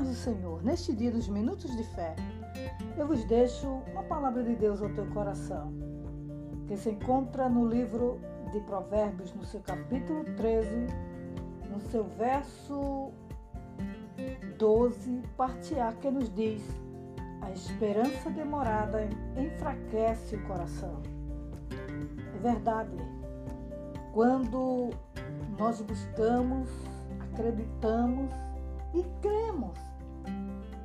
paz 0.00 0.08
do 0.08 0.14
Senhor, 0.14 0.62
neste 0.62 0.94
dia 0.94 1.10
dos 1.10 1.28
minutos 1.28 1.76
de 1.76 1.84
fé, 1.84 2.16
eu 2.96 3.06
vos 3.06 3.22
deixo 3.24 3.66
uma 3.92 4.02
palavra 4.02 4.42
de 4.42 4.54
Deus 4.54 4.80
ao 4.80 4.88
teu 4.88 5.04
coração, 5.08 5.72
que 6.66 6.74
se 6.74 6.90
encontra 6.90 7.50
no 7.50 7.68
livro 7.68 8.18
de 8.50 8.60
Provérbios, 8.60 9.34
no 9.34 9.44
seu 9.44 9.60
capítulo 9.60 10.24
13, 10.36 10.70
no 11.70 11.80
seu 11.90 12.04
verso 12.04 13.12
12, 14.58 15.22
parte 15.36 15.78
A, 15.78 15.92
que 15.92 16.10
nos 16.10 16.34
diz: 16.34 16.62
A 17.42 17.50
esperança 17.50 18.30
demorada 18.30 19.06
enfraquece 19.36 20.36
o 20.36 20.46
coração. 20.46 21.02
É 22.34 22.38
verdade. 22.38 22.96
Quando 24.14 24.90
nós 25.58 25.82
buscamos, 25.82 26.70
acreditamos 27.20 28.49
e 28.94 29.02
cremos 29.20 29.78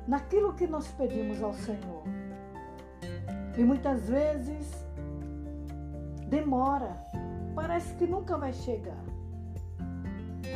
naquilo 0.06 0.54
que 0.54 0.66
nós 0.66 0.86
pedimos 0.88 1.42
ao 1.42 1.52
Senhor. 1.52 2.04
E 3.56 3.64
muitas 3.64 4.08
vezes 4.08 4.70
demora, 6.28 6.96
parece 7.54 7.94
que 7.94 8.06
nunca 8.06 8.36
vai 8.36 8.52
chegar. 8.52 9.04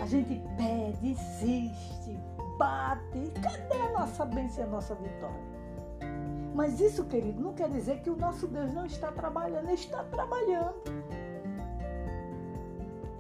A 0.01 0.07
gente 0.07 0.41
pede, 0.57 1.09
insiste, 1.09 2.19
bate, 2.59 3.33
cadê 3.43 3.81
a 3.81 3.99
nossa 3.99 4.25
bênção 4.25 4.65
e 4.65 4.67
a 4.67 4.71
nossa 4.71 4.95
vitória? 4.95 5.51
Mas 6.55 6.81
isso, 6.81 7.05
querido, 7.05 7.41
não 7.41 7.55
quer 7.55 7.69
dizer 7.69 8.01
que 8.03 8.11
o 8.11 8.17
nosso 8.17 8.47
Deus 8.47 8.73
não 8.73 8.85
está 8.85 9.11
trabalhando, 9.13 9.65
ele 9.65 9.75
está 9.75 10.05
trabalhando. 10.05 10.75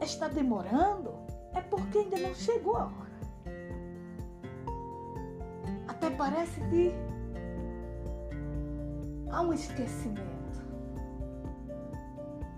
Está 0.00 0.28
demorando, 0.28 1.14
é 1.54 1.60
porque 1.60 1.98
ainda 1.98 2.18
não 2.18 2.34
chegou 2.34 2.76
a 2.76 2.84
hora 2.84 3.09
parece 6.20 6.60
que 6.68 6.92
há 9.30 9.40
um 9.40 9.54
esquecimento. 9.54 10.20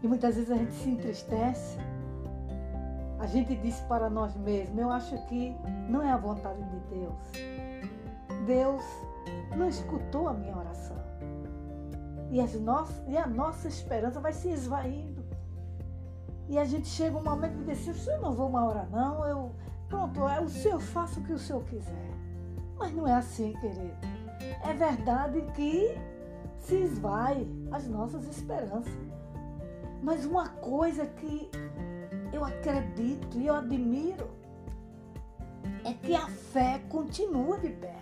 E 0.02 0.08
muitas 0.08 0.34
vezes 0.34 0.50
a 0.50 0.56
gente 0.56 0.72
se 0.72 0.90
entristece. 0.90 1.78
A 3.20 3.26
gente 3.26 3.54
diz 3.54 3.78
para 3.82 4.10
nós 4.10 4.34
mesmos: 4.34 4.76
eu 4.76 4.90
acho 4.90 5.16
que 5.26 5.54
não 5.88 6.02
é 6.02 6.10
a 6.10 6.16
vontade 6.16 6.60
de 6.60 6.80
Deus. 6.92 7.14
Deus 8.46 8.82
não 9.56 9.68
escutou 9.68 10.26
a 10.26 10.34
minha 10.34 10.56
oração. 10.56 10.96
E, 12.32 12.40
as 12.40 12.58
nossas, 12.58 13.00
e 13.06 13.16
a 13.16 13.28
nossa 13.28 13.68
esperança 13.68 14.18
vai 14.18 14.32
se 14.32 14.48
esvaindo. 14.48 15.22
E 16.48 16.58
a 16.58 16.64
gente 16.64 16.88
chega 16.88 17.16
um 17.16 17.22
momento 17.22 17.54
de 17.58 17.72
dizer: 17.72 18.10
eu 18.10 18.20
não 18.22 18.32
vou 18.32 18.48
uma 18.48 18.64
hora, 18.64 18.88
não. 18.90 19.24
Eu, 19.24 19.52
pronto, 19.88 20.26
é 20.26 20.40
o 20.40 20.48
Senhor, 20.48 20.80
faça 20.80 21.20
o 21.20 21.22
que 21.22 21.32
o 21.32 21.38
Senhor 21.38 21.62
quiser. 21.62 22.22
Mas 22.82 22.92
não 22.94 23.06
é 23.06 23.14
assim, 23.14 23.52
querido. 23.60 23.94
É 24.64 24.74
verdade 24.74 25.40
que 25.54 25.96
se 26.58 26.74
esvai 26.74 27.46
as 27.70 27.86
nossas 27.86 28.26
esperanças. 28.26 28.92
Mas 30.02 30.24
uma 30.24 30.48
coisa 30.48 31.06
que 31.06 31.48
eu 32.32 32.44
acredito 32.44 33.38
e 33.38 33.46
eu 33.46 33.54
admiro 33.54 34.28
é 35.84 35.92
que 35.92 36.12
a 36.12 36.26
fé 36.26 36.80
continua 36.88 37.56
de 37.58 37.68
pé. 37.68 38.00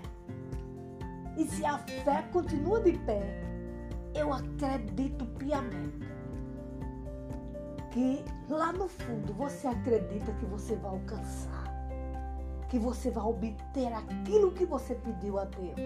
E 1.36 1.44
se 1.44 1.62
a 1.62 1.76
fé 1.76 2.26
continua 2.32 2.80
de 2.80 2.92
pé, 3.00 3.38
eu 4.14 4.32
acredito 4.32 5.26
piamente 5.38 6.08
que 7.90 8.24
lá 8.48 8.72
no 8.72 8.88
fundo 8.88 9.34
você 9.34 9.66
acredita 9.66 10.32
que 10.32 10.46
você 10.46 10.74
vai 10.76 10.90
alcançar 10.90 11.79
que 12.70 12.78
você 12.78 13.10
vai 13.10 13.24
obter 13.24 13.92
aquilo 13.92 14.52
que 14.52 14.64
você 14.64 14.94
pediu 14.94 15.38
a 15.38 15.44
Deus. 15.44 15.76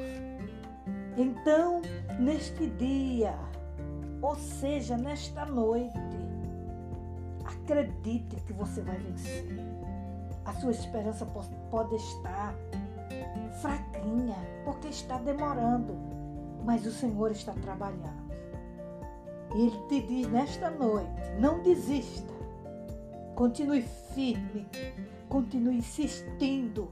Então, 1.17 1.81
neste 2.21 2.67
dia, 2.67 3.35
ou 4.21 4.37
seja, 4.37 4.97
nesta 4.97 5.47
noite, 5.47 5.99
acredite 7.45 8.37
que 8.43 8.53
você 8.53 8.83
vai 8.83 8.99
vencer. 8.99 9.47
A 10.45 10.53
sua 10.53 10.73
esperança 10.73 11.27
pode 11.71 11.95
estar 11.97 12.55
fraquinha, 13.63 14.37
porque 14.67 14.89
está 14.89 15.17
demorando, 15.17 15.97
mas 16.65 16.85
o 16.85 16.93
Senhor 16.93 17.31
está 17.31 17.55
trabalhando. 17.55 18.25
E 19.55 19.69
Ele 19.69 19.89
te 19.89 20.07
diz 20.07 20.29
nesta 20.29 20.69
noite: 20.69 21.09
não 21.41 21.63
desista, 21.63 22.34
continue 23.35 23.83
firme, 23.83 24.67
continue 25.29 25.79
insistindo, 25.79 26.89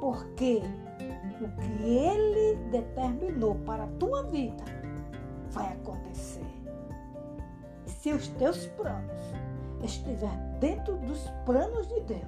porque 0.00 0.62
o 1.40 1.48
que 1.60 1.82
Ele 1.82 2.56
determinou 2.70 3.56
para 3.66 3.84
a 3.84 3.88
tua 3.98 4.22
vida 4.24 4.64
vai 5.50 5.72
acontecer. 5.72 6.44
E 7.86 7.90
se 7.90 8.12
os 8.12 8.28
teus 8.28 8.66
planos 8.68 9.20
estiver 9.82 10.36
dentro 10.60 10.96
dos 10.98 11.30
planos 11.44 11.88
de 11.88 12.00
Deus, 12.00 12.22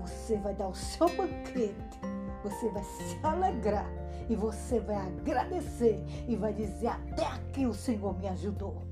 você 0.00 0.36
vai 0.38 0.54
dar 0.54 0.68
o 0.68 0.74
seu 0.74 1.08
banquete, 1.16 2.00
você 2.42 2.68
vai 2.70 2.84
se 2.84 3.18
alegrar 3.22 3.90
e 4.28 4.34
você 4.34 4.80
vai 4.80 4.96
agradecer 4.96 6.02
e 6.26 6.36
vai 6.36 6.52
dizer: 6.52 6.88
Até 6.88 7.26
aqui 7.26 7.66
o 7.66 7.74
Senhor 7.74 8.18
me 8.18 8.28
ajudou. 8.28 8.82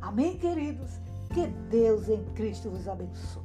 Amém, 0.00 0.36
queridos? 0.36 1.00
Que 1.34 1.48
Deus 1.68 2.08
em 2.08 2.22
Cristo 2.36 2.70
vos 2.70 2.86
abençoe. 2.86 3.42